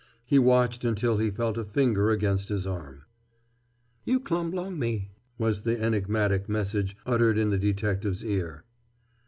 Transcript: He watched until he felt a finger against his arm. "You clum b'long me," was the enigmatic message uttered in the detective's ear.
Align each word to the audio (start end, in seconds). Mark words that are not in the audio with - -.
He 0.25 0.39
watched 0.39 0.83
until 0.83 1.19
he 1.19 1.29
felt 1.29 1.59
a 1.59 1.63
finger 1.63 2.09
against 2.09 2.49
his 2.49 2.65
arm. 2.65 3.03
"You 4.03 4.19
clum 4.19 4.49
b'long 4.49 4.79
me," 4.79 5.11
was 5.37 5.61
the 5.61 5.79
enigmatic 5.79 6.49
message 6.49 6.97
uttered 7.05 7.37
in 7.37 7.51
the 7.51 7.59
detective's 7.59 8.25
ear. 8.25 8.63